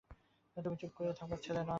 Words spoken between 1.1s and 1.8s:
থাকবার ছেলে কিনা!